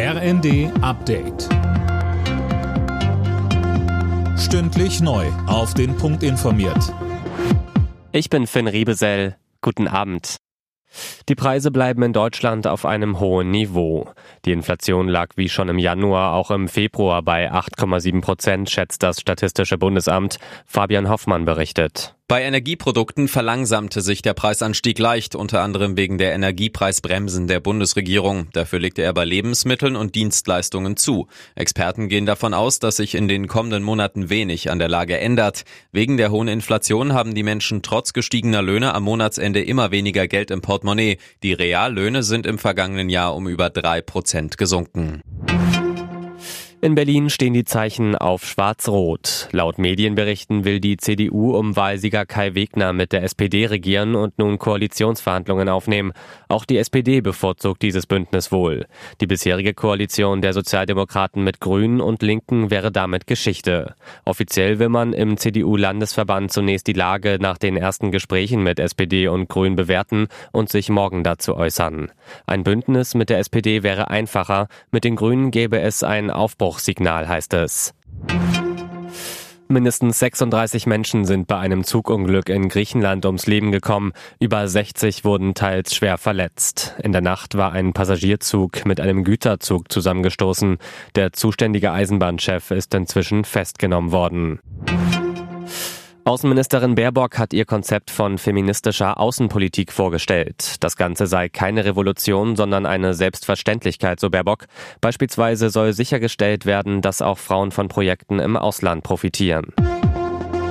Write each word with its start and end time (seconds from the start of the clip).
RND 0.00 0.70
Update. 0.80 1.48
Stündlich 4.38 5.00
neu. 5.00 5.26
Auf 5.48 5.74
den 5.74 5.96
Punkt 5.96 6.22
informiert. 6.22 6.94
Ich 8.12 8.30
bin 8.30 8.46
Finn 8.46 8.68
Riebesell. 8.68 9.36
Guten 9.60 9.88
Abend. 9.88 10.36
Die 11.28 11.34
Preise 11.34 11.72
bleiben 11.72 12.04
in 12.04 12.12
Deutschland 12.12 12.68
auf 12.68 12.86
einem 12.86 13.18
hohen 13.18 13.50
Niveau. 13.50 14.08
Die 14.44 14.52
Inflation 14.52 15.08
lag 15.08 15.30
wie 15.34 15.48
schon 15.48 15.68
im 15.68 15.80
Januar 15.80 16.34
auch 16.34 16.52
im 16.52 16.68
Februar 16.68 17.22
bei 17.22 17.50
8,7 17.50 18.20
Prozent, 18.20 18.70
schätzt 18.70 19.02
das 19.02 19.20
Statistische 19.20 19.78
Bundesamt. 19.78 20.38
Fabian 20.64 21.08
Hoffmann 21.08 21.44
berichtet. 21.44 22.14
Bei 22.30 22.42
Energieprodukten 22.42 23.26
verlangsamte 23.26 24.02
sich 24.02 24.20
der 24.20 24.34
Preisanstieg 24.34 24.98
leicht, 24.98 25.34
unter 25.34 25.62
anderem 25.62 25.96
wegen 25.96 26.18
der 26.18 26.34
Energiepreisbremsen 26.34 27.46
der 27.46 27.58
Bundesregierung. 27.58 28.48
Dafür 28.52 28.80
legte 28.80 29.00
er 29.00 29.14
bei 29.14 29.24
Lebensmitteln 29.24 29.96
und 29.96 30.14
Dienstleistungen 30.14 30.98
zu. 30.98 31.28
Experten 31.54 32.10
gehen 32.10 32.26
davon 32.26 32.52
aus, 32.52 32.80
dass 32.80 32.96
sich 32.96 33.14
in 33.14 33.28
den 33.28 33.46
kommenden 33.46 33.82
Monaten 33.82 34.28
wenig 34.28 34.70
an 34.70 34.78
der 34.78 34.90
Lage 34.90 35.18
ändert. 35.18 35.64
Wegen 35.90 36.18
der 36.18 36.30
hohen 36.30 36.48
Inflation 36.48 37.14
haben 37.14 37.34
die 37.34 37.42
Menschen 37.42 37.80
trotz 37.80 38.12
gestiegener 38.12 38.60
Löhne 38.60 38.94
am 38.94 39.04
Monatsende 39.04 39.62
immer 39.62 39.90
weniger 39.90 40.28
Geld 40.28 40.50
im 40.50 40.60
Portemonnaie. 40.60 41.16
Die 41.42 41.54
Reallöhne 41.54 42.22
sind 42.22 42.44
im 42.44 42.58
vergangenen 42.58 43.08
Jahr 43.08 43.34
um 43.34 43.48
über 43.48 43.70
drei 43.70 44.02
Prozent 44.02 44.58
gesunken. 44.58 45.22
In 46.80 46.94
Berlin 46.94 47.28
stehen 47.28 47.54
die 47.54 47.64
Zeichen 47.64 48.14
auf 48.14 48.44
Schwarz-Rot. 48.44 49.48
Laut 49.50 49.78
Medienberichten 49.78 50.64
will 50.64 50.78
die 50.78 50.96
CDU 50.96 51.56
um 51.56 51.74
Wahlsieger 51.74 52.24
Kai 52.24 52.54
Wegner 52.54 52.92
mit 52.92 53.10
der 53.10 53.24
SPD 53.24 53.66
regieren 53.66 54.14
und 54.14 54.38
nun 54.38 54.60
Koalitionsverhandlungen 54.60 55.68
aufnehmen. 55.68 56.12
Auch 56.46 56.64
die 56.64 56.78
SPD 56.78 57.20
bevorzugt 57.20 57.82
dieses 57.82 58.06
Bündnis 58.06 58.52
wohl. 58.52 58.86
Die 59.20 59.26
bisherige 59.26 59.74
Koalition 59.74 60.40
der 60.40 60.52
Sozialdemokraten 60.52 61.42
mit 61.42 61.58
Grünen 61.58 62.00
und 62.00 62.22
Linken 62.22 62.70
wäre 62.70 62.92
damit 62.92 63.26
Geschichte. 63.26 63.96
Offiziell 64.24 64.78
will 64.78 64.88
man 64.88 65.14
im 65.14 65.36
CDU-Landesverband 65.36 66.52
zunächst 66.52 66.86
die 66.86 66.92
Lage 66.92 67.38
nach 67.40 67.58
den 67.58 67.76
ersten 67.76 68.12
Gesprächen 68.12 68.62
mit 68.62 68.78
SPD 68.78 69.26
und 69.26 69.48
Grünen 69.48 69.74
bewerten 69.74 70.28
und 70.52 70.68
sich 70.68 70.90
morgen 70.90 71.24
dazu 71.24 71.56
äußern. 71.56 72.12
Ein 72.46 72.62
Bündnis 72.62 73.16
mit 73.16 73.30
der 73.30 73.40
SPD 73.40 73.82
wäre 73.82 74.10
einfacher. 74.10 74.68
Mit 74.92 75.02
den 75.02 75.16
Grünen 75.16 75.50
gäbe 75.50 75.80
es 75.80 76.04
einen 76.04 76.30
Aufbau 76.30 76.67
Abbruchsignal 76.68 77.26
heißt 77.26 77.54
es. 77.54 77.94
Mindestens 79.68 80.18
36 80.18 80.86
Menschen 80.86 81.24
sind 81.24 81.46
bei 81.46 81.58
einem 81.58 81.82
Zugunglück 81.82 82.50
in 82.50 82.68
Griechenland 82.68 83.24
ums 83.24 83.46
Leben 83.46 83.72
gekommen. 83.72 84.12
Über 84.38 84.68
60 84.68 85.24
wurden 85.24 85.54
teils 85.54 85.94
schwer 85.94 86.18
verletzt. 86.18 86.94
In 87.02 87.12
der 87.12 87.22
Nacht 87.22 87.56
war 87.56 87.72
ein 87.72 87.94
Passagierzug 87.94 88.84
mit 88.84 89.00
einem 89.00 89.24
Güterzug 89.24 89.90
zusammengestoßen. 89.90 90.76
Der 91.16 91.32
zuständige 91.32 91.92
Eisenbahnchef 91.92 92.70
ist 92.70 92.92
inzwischen 92.92 93.44
festgenommen 93.44 94.12
worden. 94.12 94.60
Außenministerin 96.28 96.94
Baerbock 96.94 97.38
hat 97.38 97.54
ihr 97.54 97.64
Konzept 97.64 98.10
von 98.10 98.36
feministischer 98.36 99.18
Außenpolitik 99.18 99.90
vorgestellt. 99.90 100.76
Das 100.80 100.96
Ganze 100.96 101.26
sei 101.26 101.48
keine 101.48 101.86
Revolution, 101.86 102.54
sondern 102.54 102.84
eine 102.84 103.14
Selbstverständlichkeit, 103.14 104.20
so 104.20 104.28
Baerbock. 104.28 104.66
Beispielsweise 105.00 105.70
soll 105.70 105.94
sichergestellt 105.94 106.66
werden, 106.66 107.00
dass 107.00 107.22
auch 107.22 107.38
Frauen 107.38 107.70
von 107.70 107.88
Projekten 107.88 108.40
im 108.40 108.58
Ausland 108.58 109.04
profitieren. 109.04 109.72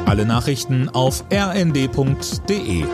Alle 0.06 0.28
Nachrichten 0.28 0.90
auf 0.90 1.24
rnd.de 1.34 2.86